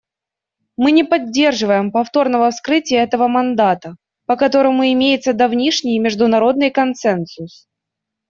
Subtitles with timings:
[0.77, 7.67] Мы не поддерживаем повторного вскрытия этого мандата, по которому имеется давнишний международный консенсус.